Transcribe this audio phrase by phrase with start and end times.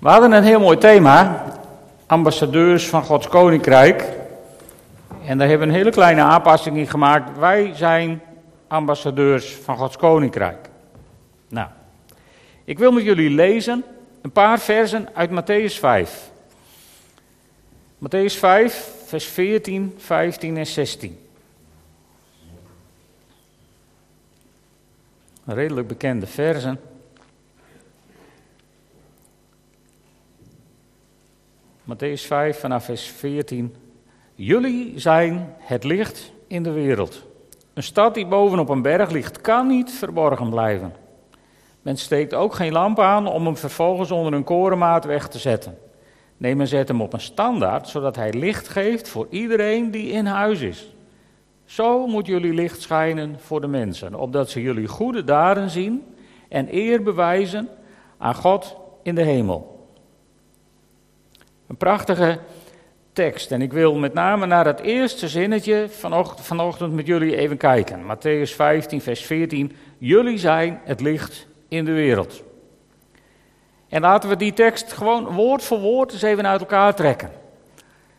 [0.00, 1.44] We hadden een heel mooi thema,
[2.06, 4.04] ambassadeurs van Gods Koninkrijk.
[5.26, 7.38] En daar hebben we een hele kleine aanpassing in gemaakt.
[7.38, 8.22] Wij zijn
[8.68, 10.68] ambassadeurs van Gods Koninkrijk.
[11.48, 11.68] Nou,
[12.64, 13.84] ik wil met jullie lezen
[14.22, 16.30] een paar versen uit Matthäus 5.
[17.98, 21.18] Matthäus 5, vers 14, 15 en 16.
[25.44, 26.80] Redelijk bekende versen.
[31.90, 33.74] Matthäus 5 vanaf vers 14.
[34.34, 37.26] Jullie zijn het licht in de wereld.
[37.74, 40.92] Een stad die bovenop een berg ligt, kan niet verborgen blijven.
[41.82, 45.78] Men steekt ook geen lamp aan om hem vervolgens onder een korenmaat weg te zetten.
[46.36, 50.26] Nee, men zet hem op een standaard, zodat hij licht geeft voor iedereen die in
[50.26, 50.94] huis is.
[51.64, 56.04] Zo moet jullie licht schijnen voor de mensen, opdat ze jullie goede daden zien
[56.48, 57.68] en eer bewijzen
[58.18, 59.79] aan God in de hemel.
[61.70, 62.38] Een prachtige
[63.12, 63.52] tekst.
[63.52, 68.02] En ik wil met name naar het eerste zinnetje vanochtend, vanochtend met jullie even kijken.
[68.02, 69.76] Matthäus 15, vers 14.
[69.98, 72.42] Jullie zijn het licht in de wereld.
[73.88, 77.30] En laten we die tekst gewoon woord voor woord eens even uit elkaar trekken.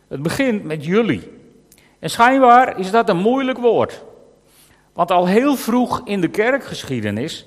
[0.08, 1.30] Het begint met jullie.
[1.98, 4.04] En schijnbaar is dat een moeilijk woord.
[4.92, 7.46] Want al heel vroeg in de kerkgeschiedenis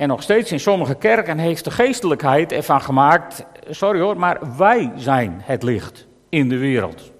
[0.00, 4.92] en nog steeds in sommige kerken heeft de geestelijkheid ervan gemaakt, sorry hoor, maar wij
[4.96, 7.10] zijn het licht in de wereld.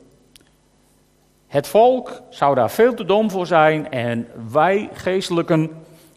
[1.46, 5.70] Het volk zou daar veel te dom voor zijn en wij geestelijken,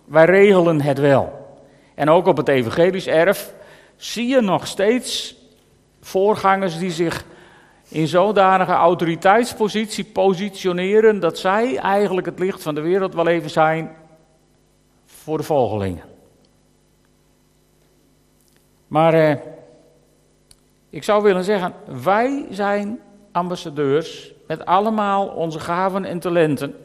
[0.06, 1.58] wij regelen het wel.
[1.96, 3.54] En ook op het evangelisch erf
[3.96, 5.36] zie je nog steeds
[6.02, 7.26] voorgangers die zich
[7.88, 13.92] in zodanige autoriteitspositie positioneren dat zij eigenlijk het licht van de wereld wel even zijn
[15.06, 16.13] voor de volgelingen.
[18.94, 19.36] Maar eh,
[20.90, 23.00] ik zou willen zeggen, wij zijn
[23.32, 26.76] ambassadeurs met allemaal onze gaven en talenten.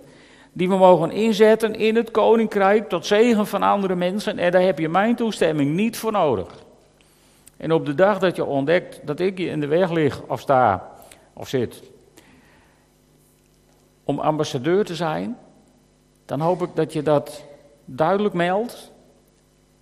[0.52, 4.38] Die we mogen inzetten in het koninkrijk tot zegen van andere mensen.
[4.38, 6.54] En daar heb je mijn toestemming niet voor nodig.
[7.56, 10.40] En op de dag dat je ontdekt dat ik je in de weg lig of
[10.40, 10.90] sta
[11.32, 11.82] of zit.
[14.04, 15.38] Om ambassadeur te zijn,
[16.24, 17.44] dan hoop ik dat je dat
[17.84, 18.92] duidelijk meldt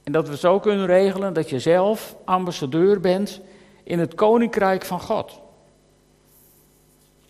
[0.06, 3.40] en dat we zo kunnen regelen dat je zelf ambassadeur bent
[3.82, 5.40] in het koninkrijk van God.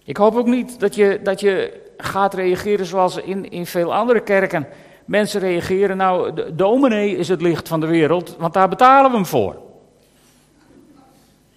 [0.05, 4.21] Ik hoop ook niet dat je, dat je gaat reageren zoals in, in veel andere
[4.21, 4.69] kerken
[5.05, 5.97] mensen reageren.
[5.97, 9.63] Nou, de dominee is het licht van de wereld, want daar betalen we hem voor.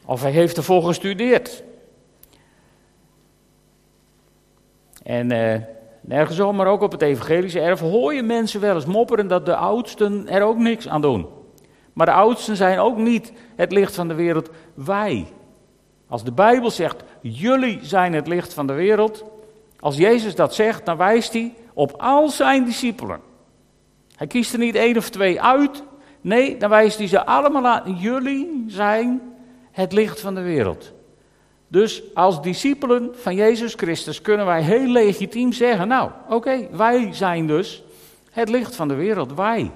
[0.06, 1.63] Of hij heeft ervoor gestudeerd.
[5.03, 5.56] En uh,
[6.02, 9.56] Nergens maar ook op het evangelische erf hoor je mensen wel eens mopperen dat de
[9.56, 11.28] oudsten er ook niks aan doen.
[11.94, 15.28] Maar de oudsten zijn ook niet het licht van de wereld, wij.
[16.08, 19.24] Als de Bijbel zegt, jullie zijn het licht van de wereld,
[19.80, 23.20] als Jezus dat zegt, dan wijst hij op al zijn discipelen.
[24.16, 25.84] Hij kiest er niet één of twee uit,
[26.22, 27.96] nee, dan wijst hij ze allemaal aan.
[27.96, 29.22] Jullie zijn
[29.72, 30.94] het licht van de wereld.
[31.72, 37.47] Dus als discipelen van Jezus Christus kunnen wij heel legitiem zeggen: Nou, oké, wij zijn
[37.47, 37.84] dus
[38.31, 39.34] het licht van de wereld.
[39.34, 39.72] Wij.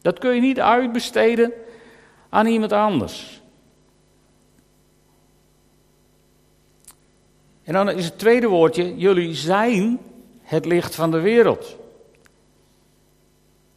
[0.00, 1.52] Dat kun je niet uitbesteden
[2.28, 3.42] aan iemand anders.
[7.64, 9.98] En dan is het tweede woordje: jullie zijn
[10.42, 11.76] het licht van de wereld.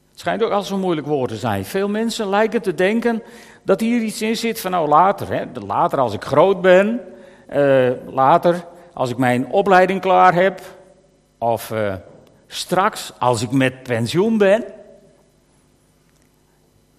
[0.09, 1.66] Het schijnt ook al zo'n moeilijk woord te zijn.
[1.66, 3.23] Veel mensen lijken te denken
[3.63, 7.01] dat hier iets in zit van nou later, hè, later als ik groot ben,
[7.53, 10.61] uh, later, als ik mijn opleiding klaar heb,
[11.38, 11.94] of uh,
[12.47, 14.63] straks als ik met pensioen ben,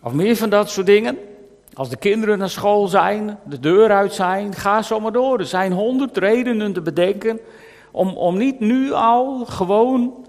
[0.03, 1.19] of meer van dat soort dingen.
[1.75, 5.39] Als de kinderen naar school zijn, de deur uit zijn, ga zo maar door.
[5.39, 7.41] Er zijn honderd redenen te bedenken
[7.91, 10.27] om, om niet nu al gewoon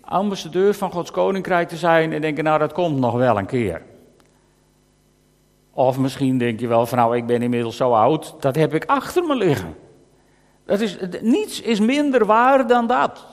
[0.00, 3.82] ambassadeur van Gods Koninkrijk te zijn en denken, nou dat komt nog wel een keer.
[5.76, 8.84] Of misschien denk je wel van nou, ik ben inmiddels zo oud, dat heb ik
[8.84, 9.76] achter me liggen.
[10.64, 13.26] Dat is, niets is minder waar dan dat.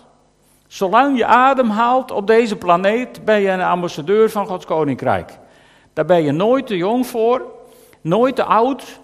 [0.68, 5.40] Zolang je adem haalt op deze planeet, ben je een ambassadeur van Gods Koninkrijk.
[5.94, 7.52] Daar ben je nooit te jong voor,
[8.02, 9.00] nooit te oud,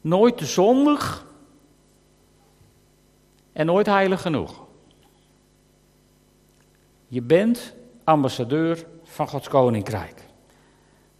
[0.00, 1.26] nooit te zondig
[3.52, 4.64] en nooit heilig genoeg.
[7.06, 7.74] Je bent
[8.04, 10.27] ambassadeur van Gods Koninkrijk.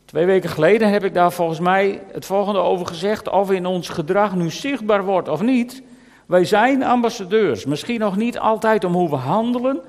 [0.09, 3.29] Twee weken geleden heb ik daar volgens mij het volgende over gezegd.
[3.29, 5.83] Of in ons gedrag nu zichtbaar wordt of niet.
[6.27, 7.65] Wij zijn ambassadeurs.
[7.65, 9.81] Misschien nog niet altijd om hoe we handelen.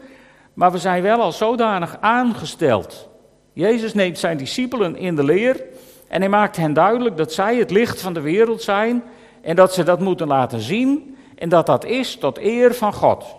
[0.53, 3.09] Maar we zijn wel al zodanig aangesteld.
[3.53, 5.63] Jezus neemt zijn discipelen in de leer.
[6.07, 9.03] En hij maakt hen duidelijk dat zij het licht van de wereld zijn
[9.41, 13.38] en dat ze dat moeten laten zien en dat dat is tot eer van God.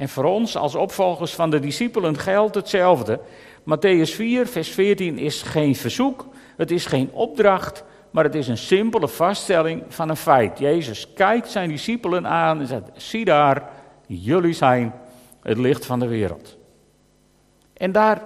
[0.00, 3.20] En voor ons als opvolgers van de discipelen geldt hetzelfde.
[3.62, 6.26] Matthäus 4, vers 14 is geen verzoek,
[6.56, 10.58] het is geen opdracht, maar het is een simpele vaststelling van een feit.
[10.58, 13.70] Jezus kijkt zijn discipelen aan en zegt: Zie daar,
[14.06, 14.94] jullie zijn
[15.42, 16.56] het licht van de wereld.
[17.72, 18.22] En daar,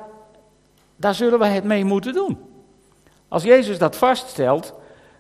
[0.97, 2.39] daar zullen we het mee moeten doen.
[3.29, 4.75] Als Jezus dat vaststelt,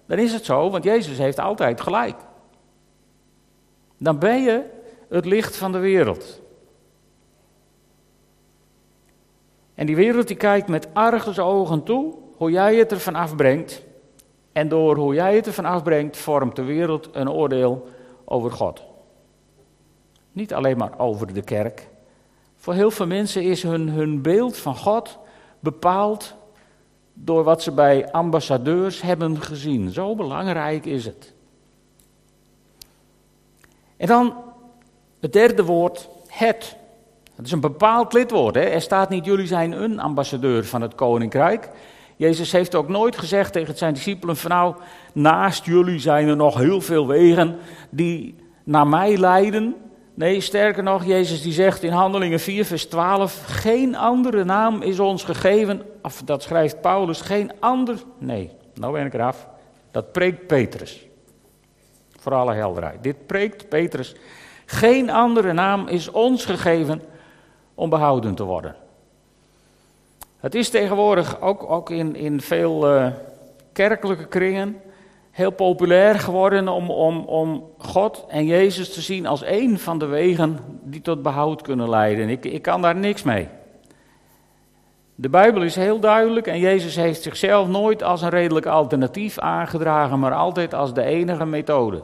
[0.06, 2.16] dan is het zo, want Jezus heeft altijd gelijk.
[3.98, 4.62] Dan ben je
[5.08, 6.42] het licht van de wereld.
[9.74, 13.82] En die wereld die kijkt met argusogen toe hoe jij het ervan afbrengt.
[14.52, 17.88] En door hoe jij het ervan afbrengt, vormt de wereld een oordeel
[18.24, 18.82] over God.
[20.32, 21.88] Niet alleen maar over de kerk.
[22.56, 25.18] Voor heel veel mensen is hun, hun beeld van God
[25.60, 26.34] bepaald
[27.12, 29.90] door wat ze bij ambassadeurs hebben gezien.
[29.90, 31.32] Zo belangrijk is het.
[33.96, 34.34] En dan
[35.20, 36.76] het derde woord, het.
[37.36, 38.56] Het is een bepaald lidwoord.
[38.56, 41.68] Er staat niet, jullie zijn een ambassadeur van het koninkrijk.
[42.16, 44.74] Jezus heeft ook nooit gezegd tegen zijn discipelen van nou,
[45.12, 47.58] naast jullie zijn er nog heel veel wegen
[47.90, 48.34] die
[48.64, 49.74] naar mij leiden.
[50.14, 55.00] Nee, sterker nog, Jezus die zegt in Handelingen 4, vers 12, geen andere naam is
[55.00, 59.48] ons gegeven, of dat schrijft Paulus, geen ander, nee, nou ben ik eraf,
[59.90, 61.06] dat preekt Petrus.
[62.20, 63.02] Voor alle helderheid.
[63.02, 64.14] Dit preekt Petrus.
[64.66, 67.02] Geen andere naam is ons gegeven
[67.74, 68.76] om behouden te worden.
[70.40, 73.06] Het is tegenwoordig ook, ook in, in veel uh,
[73.72, 74.80] kerkelijke kringen
[75.34, 80.06] heel populair geworden om, om, om God en Jezus te zien als één van de
[80.06, 82.28] wegen die tot behoud kunnen leiden.
[82.28, 83.48] Ik, ik kan daar niks mee.
[85.14, 90.18] De Bijbel is heel duidelijk en Jezus heeft zichzelf nooit als een redelijk alternatief aangedragen,
[90.18, 92.02] maar altijd als de enige methode.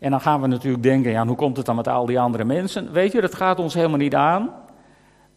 [0.00, 2.44] En dan gaan we natuurlijk denken, ja, hoe komt het dan met al die andere
[2.44, 2.92] mensen?
[2.92, 4.50] Weet je, dat gaat ons helemaal niet aan.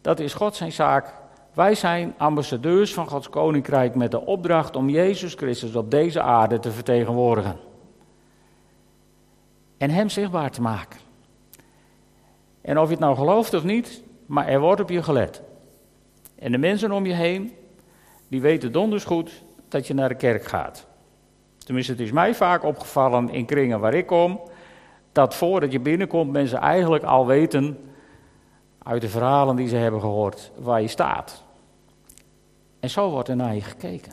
[0.00, 1.14] Dat is God zijn zaak.
[1.54, 6.58] Wij zijn ambassadeurs van Gods koninkrijk met de opdracht om Jezus Christus op deze aarde
[6.58, 7.56] te vertegenwoordigen.
[9.78, 11.00] En Hem zichtbaar te maken.
[12.60, 15.42] En of je het nou gelooft of niet, maar er wordt op je gelet.
[16.38, 17.52] En de mensen om je heen,
[18.28, 20.86] die weten donders goed dat je naar de kerk gaat.
[21.58, 24.40] Tenminste, het is mij vaak opgevallen in kringen waar ik kom,
[25.14, 27.78] dat voordat je binnenkomt mensen eigenlijk al weten
[28.82, 31.44] uit de verhalen die ze hebben gehoord waar je staat.
[32.80, 34.12] En zo wordt er naar je gekeken.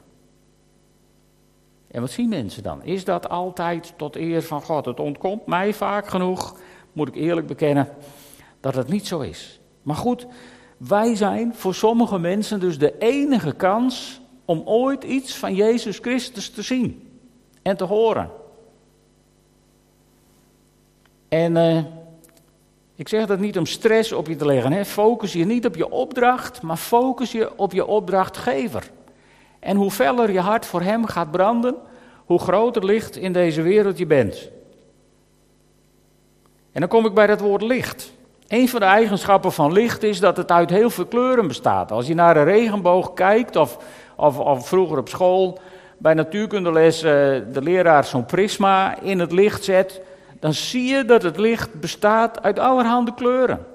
[1.87, 2.83] En wat zien mensen dan?
[2.83, 4.85] Is dat altijd tot eer van God?
[4.85, 6.55] Het ontkomt mij vaak genoeg,
[6.93, 7.89] moet ik eerlijk bekennen,
[8.59, 9.59] dat het niet zo is.
[9.81, 10.27] Maar goed,
[10.77, 16.49] wij zijn voor sommige mensen dus de enige kans om ooit iets van Jezus Christus
[16.49, 17.19] te zien
[17.61, 18.40] en te horen.
[21.31, 21.77] En uh,
[22.95, 24.71] ik zeg dat niet om stress op je te leggen.
[24.71, 24.85] Hè.
[24.85, 28.89] Focus je niet op je opdracht, maar focus je op je opdrachtgever.
[29.59, 31.75] En hoe feller je hart voor hem gaat branden,
[32.25, 34.49] hoe groter licht in deze wereld je bent.
[36.71, 38.11] En dan kom ik bij dat woord licht.
[38.47, 41.91] Een van de eigenschappen van licht is dat het uit heel veel kleuren bestaat.
[41.91, 43.77] Als je naar een regenboog kijkt, of,
[44.15, 45.59] of, of vroeger op school
[45.97, 47.11] bij natuurkundeles uh,
[47.51, 50.01] de leraar zo'n prisma in het licht zet,
[50.41, 53.65] dan zie je dat het licht bestaat uit allerhande kleuren.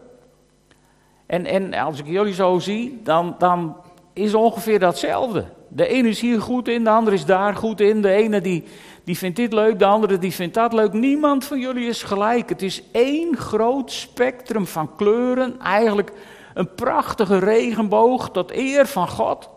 [1.26, 3.76] En, en als ik jullie zo zie, dan, dan
[4.12, 5.44] is ongeveer datzelfde.
[5.68, 8.02] De ene is hier goed in, de andere is daar goed in.
[8.02, 8.64] De ene die,
[9.04, 10.92] die vindt dit leuk, de andere die vindt dat leuk.
[10.92, 12.48] Niemand van jullie is gelijk.
[12.48, 15.60] Het is één groot spectrum van kleuren.
[15.60, 16.12] Eigenlijk
[16.54, 19.48] een prachtige regenboog tot eer van God.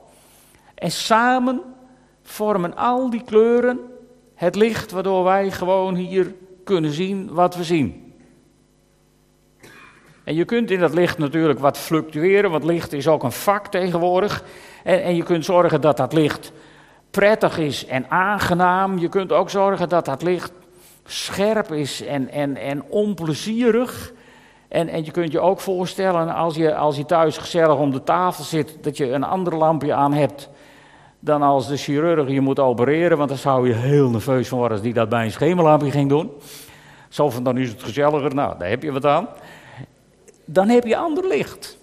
[0.76, 1.62] En samen
[2.24, 3.80] vormen al die kleuren
[4.36, 6.34] het licht waardoor wij gewoon hier
[6.70, 8.14] kunnen zien wat we zien.
[10.24, 13.68] En je kunt in dat licht natuurlijk wat fluctueren, want licht is ook een vak
[13.68, 14.44] tegenwoordig.
[14.84, 16.52] En, en je kunt zorgen dat dat licht
[17.12, 18.98] prettig is en aangenaam.
[18.98, 20.52] Je kunt ook zorgen dat dat licht
[21.06, 24.14] scherp is en, en, en onplezierig.
[24.68, 28.04] En, en je kunt je ook voorstellen als je, als je thuis gezellig om de
[28.04, 30.50] tafel zit, dat je een ander lampje aan hebt
[31.20, 34.78] dan als de chirurg je moet opereren, want dan zou je heel nerveus van worden
[34.78, 36.32] als die dat bij een schemerlampje ging doen.
[37.10, 39.28] Zo van, dan is het gezelliger, nou, daar heb je wat aan.
[40.46, 41.78] Dan heb je ander licht.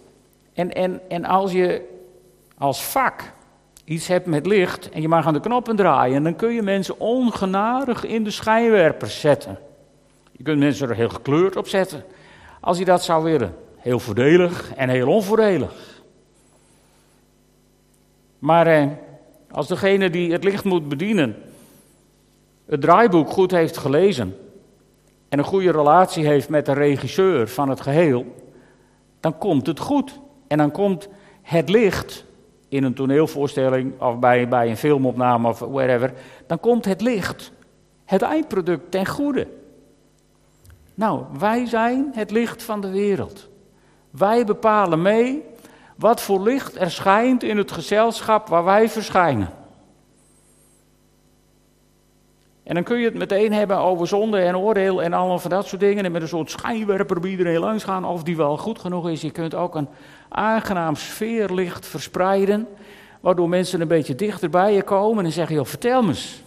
[0.54, 1.82] En, en, en als je
[2.58, 3.32] als vak
[3.84, 7.00] iets hebt met licht en je mag aan de knoppen draaien, dan kun je mensen
[7.00, 9.58] ongenadig in de schijnwerpers zetten.
[10.32, 12.04] Je kunt mensen er heel gekleurd op zetten,
[12.60, 13.54] als je dat zou willen.
[13.76, 15.72] Heel voordelig en heel onvoordelig.
[18.38, 18.86] Maar eh,
[19.50, 21.36] Als degene die het licht moet bedienen
[22.66, 24.36] het draaiboek goed heeft gelezen
[25.28, 28.34] en een goede relatie heeft met de regisseur van het geheel,
[29.20, 30.20] dan komt het goed.
[30.46, 31.08] En dan komt
[31.42, 32.24] het licht
[32.68, 36.12] in een toneelvoorstelling of bij, bij een filmopname of wherever,
[36.46, 37.52] dan komt het licht,
[38.04, 39.48] het eindproduct ten goede.
[40.94, 43.48] Nou, wij zijn het licht van de wereld.
[44.10, 45.42] Wij bepalen mee
[45.96, 49.48] wat voor licht er schijnt in het gezelschap waar wij verschijnen.
[52.62, 55.66] En dan kun je het meteen hebben over zonde en oordeel en allemaal van dat
[55.66, 56.04] soort dingen.
[56.04, 59.20] En met een soort schijnwerper bij iedereen langs gaan of die wel goed genoeg is.
[59.20, 59.88] Je kunt ook een
[60.28, 62.68] aangenaam sfeerlicht verspreiden.
[63.20, 66.42] Waardoor mensen een beetje dichter bij je komen en zeggen, joh, vertel eens.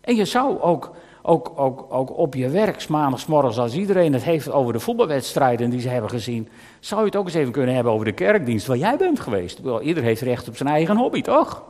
[0.00, 4.50] En je zou ook, ook, ook, ook op je werk, maandagsmorgens, als iedereen het heeft
[4.50, 6.48] over de voetbalwedstrijden die ze hebben gezien,
[6.80, 9.60] zou je het ook eens even kunnen hebben over de kerkdienst waar jij bent geweest.
[9.82, 11.62] Ieder heeft recht op zijn eigen hobby, toch?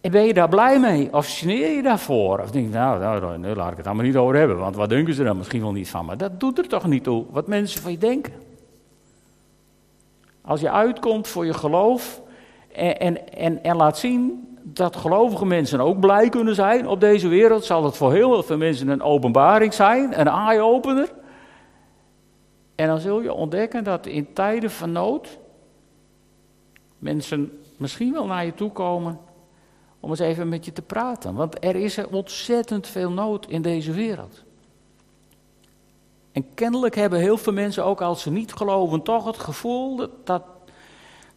[0.00, 1.14] En ben je daar blij mee?
[1.14, 2.38] Of sneer je daarvoor?
[2.38, 4.88] Of denk je, nou, nou, nou, laat ik het allemaal niet over hebben, want wat
[4.88, 6.16] denken ze dan misschien wel niet van me?
[6.16, 8.32] Dat doet er toch niet toe, wat mensen van je denken.
[10.40, 12.20] Als je uitkomt voor je geloof
[12.78, 17.64] en, en, en, laat zien dat gelovige mensen ook blij kunnen zijn op deze wereld,
[17.64, 21.12] zal het voor heel veel mensen een openbaring zijn, een eye-opener.
[22.74, 25.38] En dan zul je ontdekken dat in tijden van nood
[26.98, 29.18] mensen misschien wel naar je toe komen
[30.00, 31.34] om eens even met je te praten.
[31.34, 34.44] Want er is ontzettend veel nood in deze wereld.
[36.32, 40.42] En kennelijk hebben heel veel mensen, ook als ze niet geloven, toch het gevoel dat,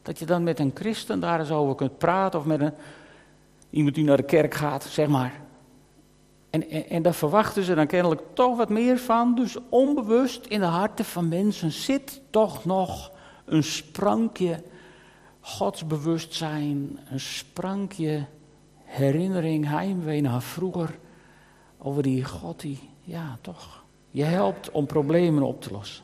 [0.02, 2.40] dat je dan met een christen daar eens over kunt praten.
[2.40, 2.74] Of met een,
[3.70, 5.42] iemand die naar de kerk gaat, zeg maar.
[6.50, 9.36] En, en, en daar verwachten ze dan kennelijk toch wat meer van.
[9.36, 13.12] Dus onbewust in de harten van mensen zit toch nog
[13.46, 14.64] een sprankje
[15.40, 18.26] godsbewustzijn, een sprankje
[18.84, 21.00] herinnering, heimwee naar vroeger.
[21.78, 26.04] Over die God die, ja toch, je helpt om problemen op te lossen.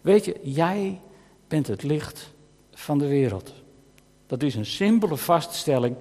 [0.00, 1.00] Weet je, jij
[1.48, 2.32] bent het licht
[2.80, 3.52] van de wereld.
[4.26, 5.96] Dat is een simpele vaststelling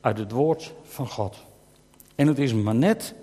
[0.00, 1.36] uit het woord van God.
[2.14, 3.14] En het is maar net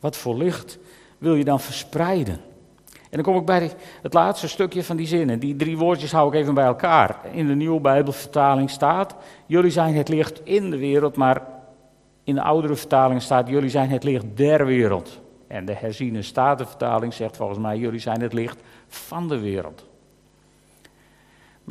[0.00, 0.78] wat voor licht
[1.18, 2.40] wil je dan verspreiden.
[2.84, 5.38] En dan kom ik bij het laatste stukje van die zinnen.
[5.38, 7.20] Die drie woordjes hou ik even bij elkaar.
[7.32, 9.14] In de nieuwe Bijbelvertaling staat:
[9.46, 11.42] Jullie zijn het licht in de wereld, maar
[12.24, 15.20] in de oudere vertaling staat: Jullie zijn het licht der wereld.
[15.46, 19.90] En de herziene statenvertaling zegt volgens mij: Jullie zijn het licht van de wereld.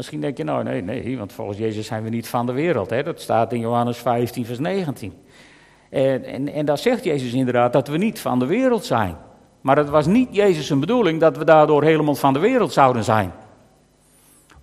[0.01, 2.89] Misschien denk je, nou nee, nee, want volgens Jezus zijn we niet van de wereld.
[2.89, 3.03] Hè?
[3.03, 5.13] Dat staat in Johannes 15, vers 19.
[5.89, 9.15] En, en, en daar zegt Jezus inderdaad dat we niet van de wereld zijn.
[9.61, 13.03] Maar het was niet Jezus' zijn bedoeling dat we daardoor helemaal van de wereld zouden
[13.03, 13.31] zijn.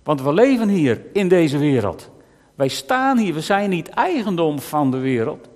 [0.03, 2.09] Want we leven hier in deze wereld.
[2.55, 5.49] Wij staan hier, we zijn niet eigendom van de wereld.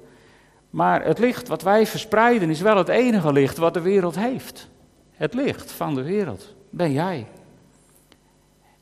[0.70, 4.70] Maar het licht wat wij verspreiden is wel het enige licht wat de wereld heeft.
[5.12, 7.28] Het licht van de wereld ben jij.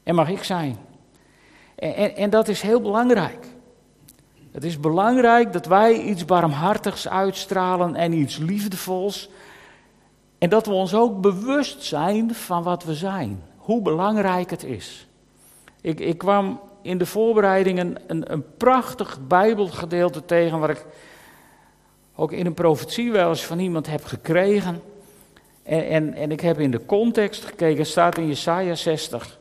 [0.04, 0.90] En mag ik zijn.
[1.82, 3.48] En, en, dat is heel belangrijk.
[4.52, 9.30] Het is belangrijk dat wij iets barmhartigs uitstralen en iets liefdevols.
[10.38, 13.44] En dat we ons ook bewust zijn van wat we zijn.
[13.58, 15.08] Hoe belangrijk het is.
[15.82, 20.86] Ik, ik kwam in de voorbereidingen een, een prachtig Bijbelgedeelte tegen waar ik
[22.16, 24.82] ook in een profetie wel eens van iemand heb gekregen.
[25.64, 29.40] En, en, en ik heb in de context gekeken, staat in Jesaja 60.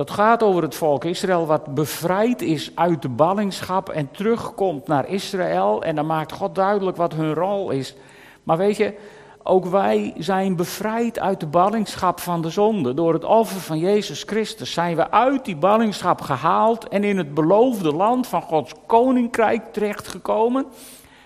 [0.00, 5.08] Dat gaat over het volk Israël wat bevrijd is uit de ballingschap en terugkomt naar
[5.08, 5.82] Israël.
[5.82, 7.94] En dan maakt God duidelijk wat hun rol is.
[8.42, 8.94] Maar weet je,
[9.42, 12.94] ook wij zijn bevrijd uit de ballingschap van de zonde.
[12.94, 17.34] Door het offer van Jezus Christus zijn we uit die ballingschap gehaald en in het
[17.34, 20.66] beloofde land van Gods koninkrijk terechtgekomen.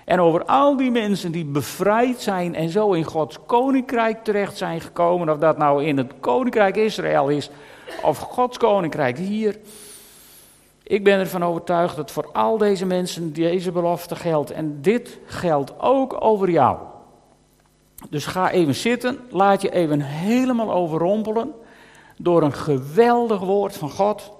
[0.04, 4.80] En over al die mensen die bevrijd zijn en zo in Gods koninkrijk terecht zijn
[4.80, 7.50] gekomen, of dat nou in het koninkrijk Israël is
[8.02, 9.58] of Gods koninkrijk hier.
[10.82, 14.50] Ik ben ervan overtuigd dat voor al deze mensen deze belofte geldt.
[14.50, 16.78] En dit geldt ook over jou.
[18.10, 21.52] Dus ga even zitten, laat je even helemaal overrompelen
[22.16, 24.32] door een geweldig woord van God,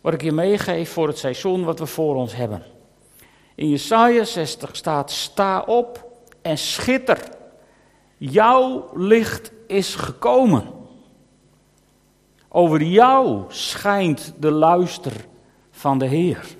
[0.00, 2.62] wat ik je meegeef voor het seizoen wat we voor ons hebben.
[3.54, 6.08] In Jesaja 60 staat: Sta op
[6.42, 7.18] en schitter.
[8.16, 10.79] Jouw licht is gekomen.
[12.52, 15.12] Over jou schijnt de luister
[15.70, 16.56] van de Heer.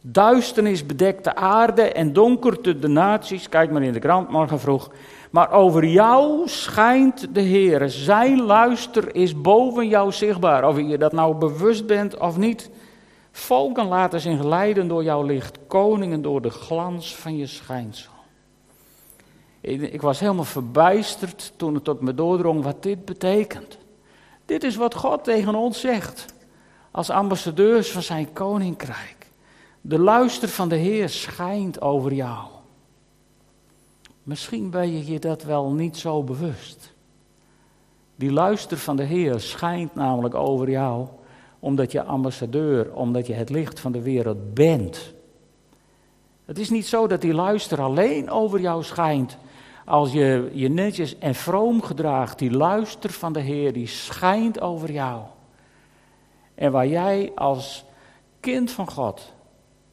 [0.00, 3.48] Duisternis bedekt de aarde en donkerte de naties.
[3.48, 4.90] Kijk maar in de krant morgen vroeg.
[5.30, 7.88] Maar over jou schijnt de Heer.
[7.88, 10.68] Zijn luister is boven jou zichtbaar.
[10.68, 12.70] Of je dat nou bewust bent of niet.
[13.30, 18.12] Volken laten zich leiden door jouw licht, koningen door de glans van je schijnsel.
[19.60, 23.78] Ik was helemaal verbijsterd toen het tot me doordrong wat dit betekent.
[24.44, 26.26] Dit is wat God tegen ons zegt,
[26.90, 29.30] als ambassadeurs van zijn koninkrijk.
[29.80, 32.46] De luister van de Heer schijnt over jou.
[34.22, 36.92] Misschien ben je je dat wel niet zo bewust.
[38.16, 41.06] Die luister van de Heer schijnt namelijk over jou,
[41.58, 45.12] omdat je ambassadeur, omdat je het licht van de wereld bent.
[46.44, 49.36] Het is niet zo dat die luister alleen over jou schijnt
[49.84, 52.38] als je je netjes en vroom gedraagt.
[52.38, 55.22] Die luister van de Heer, die schijnt over jou.
[56.54, 57.84] En waar jij als
[58.40, 59.32] kind van God,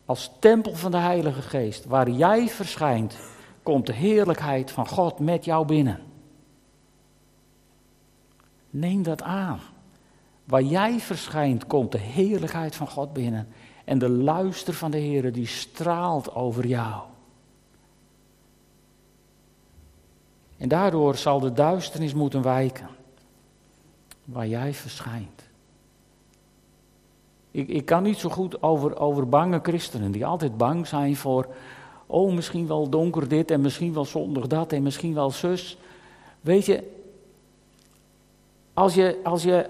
[0.05, 3.17] als tempel van de Heilige Geest, waar jij verschijnt,
[3.63, 6.00] komt de heerlijkheid van God met jou binnen.
[8.69, 9.60] Neem dat aan.
[10.43, 13.48] Waar jij verschijnt, komt de heerlijkheid van God binnen.
[13.86, 17.01] En de luister van de Heer die straalt over jou.
[20.62, 22.88] En daardoor zal de duisternis moeten wijken.
[24.25, 25.50] Waar jij verschijnt.
[27.51, 31.48] Ik, ik kan niet zo goed over, over bange christenen die altijd bang zijn voor.
[32.06, 35.77] Oh, misschien wel donker dit en misschien wel zondag dat en misschien wel zus.
[36.41, 36.84] Weet je,
[38.74, 39.70] als je, als je,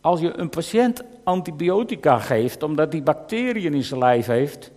[0.00, 4.70] als je een patiënt antibiotica geeft omdat hij bacteriën in zijn lijf heeft,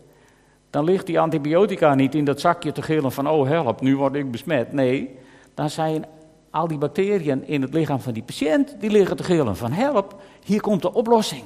[0.71, 4.15] dan ligt die antibiotica niet in dat zakje te gillen van oh help, nu word
[4.15, 4.73] ik besmet.
[4.73, 5.17] Nee,
[5.53, 6.05] dan zijn
[6.49, 10.21] al die bacteriën in het lichaam van die patiënt, die liggen te gillen van help,
[10.43, 11.43] hier komt de oplossing.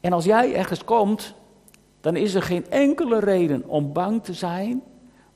[0.00, 1.34] En als jij ergens komt,
[2.00, 4.82] dan is er geen enkele reden om bang te zijn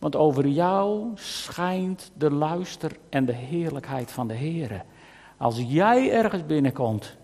[0.01, 4.85] want over jou schijnt de luister en de heerlijkheid van de Heer.
[5.37, 7.17] Als jij ergens binnenkomt,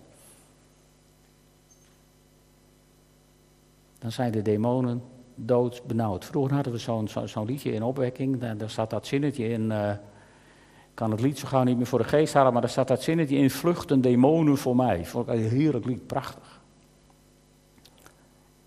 [4.07, 5.01] dan zijn de demonen
[5.35, 6.25] doodsbenauwd.
[6.25, 9.61] Vroeger hadden we zo'n zo, liedje in opwekking, daar, daar staat dat zinnetje in.
[9.71, 12.69] Uh, ik kan het lied zo gauw niet meer voor de geest halen, maar daar
[12.69, 15.05] staat dat zinnetje in: Vluchten demonen voor mij.
[15.05, 16.61] Vond ik een heerlijk lied, prachtig.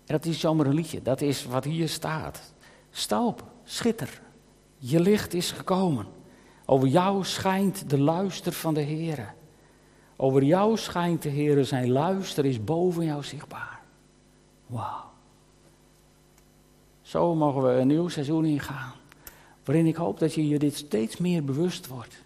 [0.05, 2.53] En dat is zomaar een liedje, dat is wat hier staat.
[2.89, 4.21] Stalp, schitter,
[4.77, 6.05] je licht is gekomen.
[6.65, 9.33] Over jou schijnt de luister van de Heer.
[10.15, 13.81] Over jou schijnt de Heer, zijn luister is boven jou zichtbaar.
[14.67, 15.10] Wauw.
[17.11, 18.93] Zo mogen we een nieuw seizoen ingaan.
[19.63, 22.23] Waarin ik hoop dat je je dit steeds meer bewust wordt.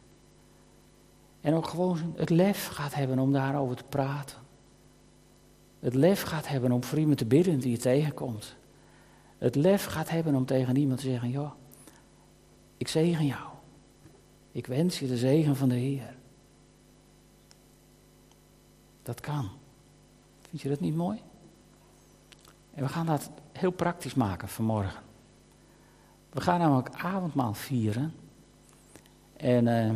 [1.41, 4.37] En ook gewoon het lef gaat hebben om daarover te praten.
[5.79, 8.55] Het lef gaat hebben om voor iemand te bidden die je tegenkomt
[9.37, 11.51] het lef gaat hebben om tegen iemand te zeggen: Joh,
[12.77, 13.49] ik zegen jou.
[14.51, 16.15] Ik wens je de zegen van de Heer.
[19.03, 19.49] Dat kan.
[20.49, 21.21] Vind je dat niet mooi?
[22.73, 25.01] En we gaan dat heel praktisch maken vanmorgen.
[26.29, 28.13] We gaan namelijk avondmaal vieren.
[29.37, 29.91] En uh,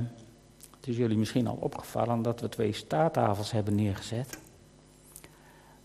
[0.76, 4.38] het is jullie misschien al opgevallen dat we twee staattafels hebben neergezet.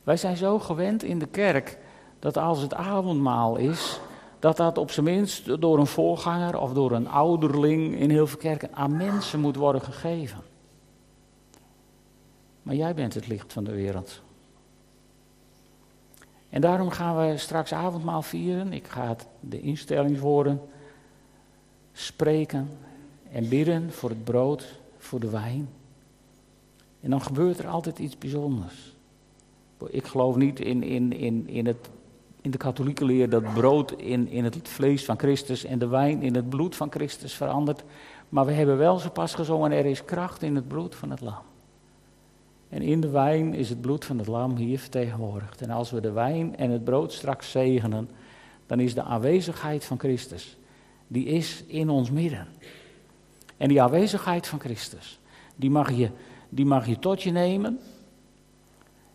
[0.02, 1.78] Wij zijn zo gewend in de kerk
[2.18, 4.00] dat als het avondmaal is,
[4.38, 8.38] dat dat op zijn minst door een voorganger of door een ouderling in heel veel
[8.38, 10.42] kerken aan mensen moet worden gegeven.
[12.62, 14.22] Maar jij bent het licht van de wereld.
[16.54, 18.72] En daarom gaan we straks avondmaal vieren.
[18.72, 20.60] Ik ga de instellingswoorden
[21.92, 22.70] spreken
[23.32, 25.68] en bidden voor het brood, voor de wijn.
[27.00, 28.96] En dan gebeurt er altijd iets bijzonders.
[29.86, 31.90] Ik geloof niet in, in, in, in het
[32.40, 36.22] in de katholieke leer dat brood in, in het vlees van Christus en de wijn
[36.22, 37.84] in het bloed van Christus verandert.
[38.28, 41.20] Maar we hebben wel zo pas gezongen, er is kracht in het bloed van het
[41.20, 41.42] lam.
[42.74, 45.60] En in de wijn is het bloed van het lam hier vertegenwoordigd.
[45.60, 48.08] En als we de wijn en het brood straks zegenen,
[48.66, 50.56] dan is de aanwezigheid van Christus,
[51.06, 52.46] die is in ons midden.
[53.56, 55.20] En die aanwezigheid van Christus,
[55.56, 56.10] die mag je,
[56.48, 57.78] die mag je tot je nemen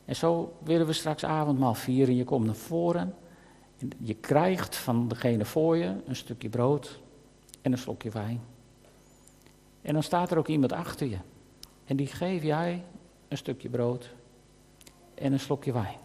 [0.05, 2.15] en zo willen we straks avondmaal vieren.
[2.15, 3.15] Je komt naar voren.
[3.77, 6.99] En je krijgt van degene voor je een stukje brood
[7.61, 8.41] en een slokje wijn.
[9.81, 11.17] En dan staat er ook iemand achter je.
[11.85, 12.83] En die geef jij
[13.29, 14.15] een stukje brood
[15.13, 15.97] en een slokje wijn.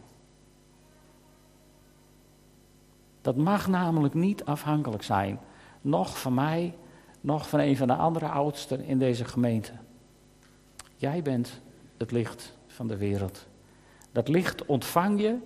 [3.20, 5.40] Dat mag namelijk niet afhankelijk zijn,
[5.80, 6.74] nog van mij,
[7.20, 9.72] nog van een van de andere oudsten in deze gemeente.
[10.96, 11.60] Jij bent
[11.96, 13.46] het licht van de wereld.
[14.12, 15.36] Dat licht ontvang je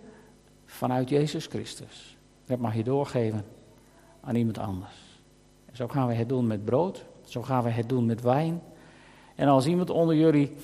[0.64, 2.16] vanuit Jezus Christus.
[2.44, 3.44] Dat mag je doorgeven
[4.20, 4.96] aan iemand anders.
[5.72, 7.04] zo gaan we het doen met brood.
[7.24, 8.62] Zo gaan we het doen met wijn.
[9.34, 10.56] En als iemand onder jullie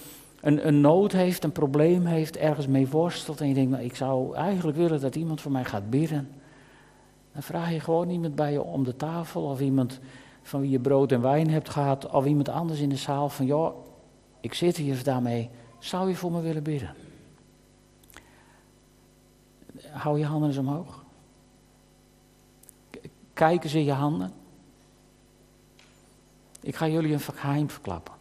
[0.44, 3.96] een, een nood heeft, een probleem heeft, ergens mee worstelt en je denkt, nou, ik
[3.96, 6.30] zou eigenlijk willen dat iemand voor mij gaat bidden.
[7.32, 10.00] Dan vraag je gewoon iemand bij je om de tafel of iemand
[10.42, 13.46] van wie je brood en wijn hebt gehad of iemand anders in de zaal van,
[13.46, 13.76] joh,
[14.40, 16.94] ik zit hier daarmee, zou je voor me willen bidden?
[19.90, 21.04] Hou je handen eens omhoog.
[23.32, 24.32] Kijk eens in je handen.
[26.60, 28.14] Ik ga jullie een geheim verklappen.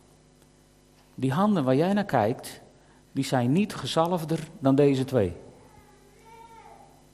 [1.15, 2.61] Die handen waar jij naar kijkt,
[3.11, 5.33] die zijn niet gezalfder dan deze twee.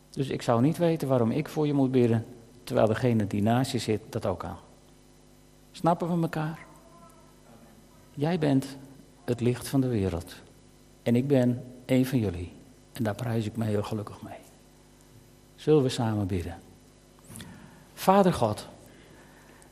[0.10, 2.26] Dus ik zou niet weten waarom ik voor je moet bidden,
[2.64, 4.56] terwijl degene die naast je zit dat ook kan.
[5.72, 6.60] Snappen we elkaar?
[8.14, 8.78] Jij bent
[9.26, 10.36] het licht van de wereld.
[11.04, 12.52] En ik ben een van jullie.
[12.94, 14.38] En daar prijs ik me heel gelukkig mee.
[15.56, 16.58] Zullen we samen bidden?
[17.94, 18.68] Vader God,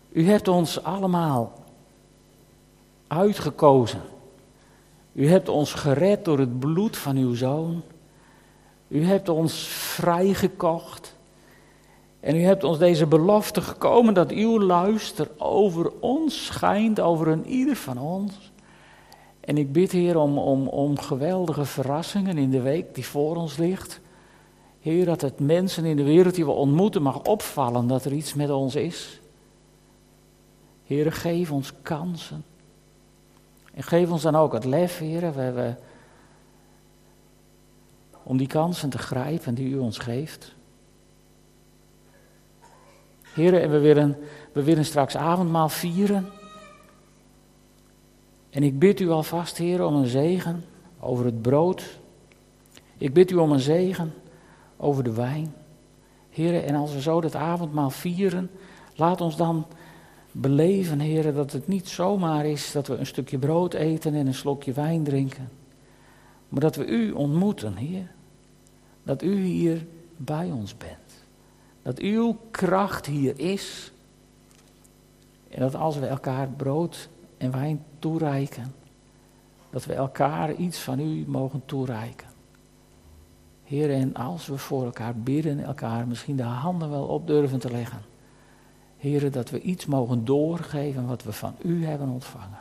[0.09, 1.63] u hebt ons allemaal
[3.07, 4.01] uitgekozen.
[5.17, 7.81] U hebt ons gered door het bloed van uw zoon.
[8.87, 11.15] U hebt ons vrijgekocht.
[12.19, 17.45] En u hebt ons deze belofte gekomen dat uw luister over ons schijnt, over een
[17.45, 18.51] ieder van ons.
[19.39, 23.57] En ik bid, Heer, om, om, om geweldige verrassingen in de week die voor ons
[23.57, 23.99] ligt.
[24.79, 28.33] Heer, dat het mensen in de wereld die we ontmoeten mag opvallen dat er iets
[28.33, 29.19] met ons is.
[30.85, 32.43] Heer, geef ons kansen.
[33.77, 35.75] En geef ons dan ook het lef, Heer, we, we,
[38.23, 40.55] om die kansen te grijpen die u ons geeft.
[43.21, 44.17] Heer, en we willen,
[44.51, 46.29] we willen straks avondmaal vieren.
[48.49, 50.65] En ik bid u alvast, Heer, om een zegen
[50.99, 51.99] over het brood.
[52.97, 54.13] Ik bid u om een zegen
[54.77, 55.53] over de wijn.
[56.29, 58.49] Heren, en als we zo dat avondmaal vieren,
[58.95, 59.65] laat ons dan
[60.39, 64.33] beleven, heren, dat het niet zomaar is dat we een stukje brood eten en een
[64.33, 65.49] slokje wijn drinken.
[66.49, 68.11] Maar dat we u ontmoeten, Heer.
[69.03, 69.85] Dat u hier
[70.17, 71.25] bij ons bent.
[71.81, 73.91] Dat uw kracht hier is.
[75.49, 78.73] En dat als we elkaar brood en wijn toereiken,
[79.69, 82.27] dat we elkaar iets van u mogen toereiken.
[83.63, 87.71] Heer, en als we voor elkaar bidden, elkaar misschien de handen wel op durven te
[87.71, 88.01] leggen.
[88.97, 92.59] Heer, dat we iets mogen doorgeven wat we van u hebben ontvangen.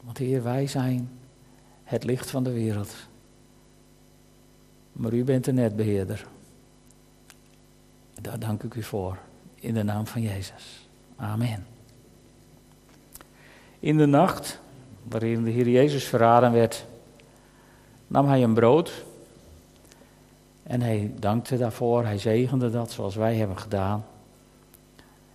[0.00, 1.10] Want Heer, wij zijn
[1.84, 2.94] het licht van de wereld.
[4.92, 6.26] Maar u bent de netbeheerder.
[8.20, 9.18] Daar dank ik u voor.
[9.54, 10.88] In de naam van Jezus.
[11.16, 11.66] Amen.
[13.78, 14.60] In de nacht
[15.02, 16.84] waarin de Heer Jezus verraden werd
[18.06, 19.04] nam hij een brood
[20.66, 24.04] en hij dankte daarvoor, hij zegende dat zoals wij hebben gedaan.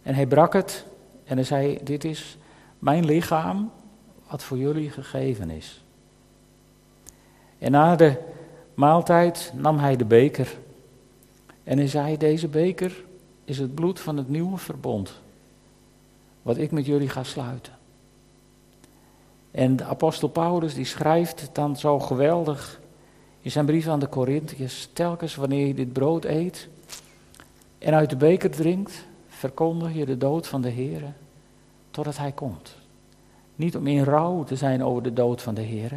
[0.03, 0.85] En hij brak het
[1.23, 2.37] en hij zei, dit is
[2.79, 3.71] mijn lichaam
[4.29, 5.83] wat voor jullie gegeven is.
[7.57, 8.17] En na de
[8.73, 10.57] maaltijd nam hij de beker
[11.63, 13.03] en hij zei, deze beker
[13.45, 15.21] is het bloed van het nieuwe verbond,
[16.41, 17.73] wat ik met jullie ga sluiten.
[19.51, 22.80] En de apostel Paulus die schrijft dan zo geweldig
[23.41, 26.67] in zijn brief aan de Corinthiërs, telkens wanneer je dit brood eet
[27.77, 31.13] en uit de beker drinkt, verkondig je de dood van de Heer
[31.91, 32.75] totdat Hij komt.
[33.55, 35.91] Niet om in rouw te zijn over de dood van de Heer,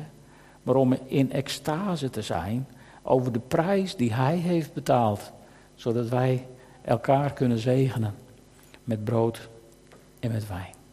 [0.63, 2.67] maar om in extase te zijn
[3.03, 5.33] over de prijs die Hij heeft betaald,
[5.75, 6.47] zodat wij
[6.83, 8.15] elkaar kunnen zegenen
[8.85, 9.49] met brood
[10.21, 10.84] en met wijn.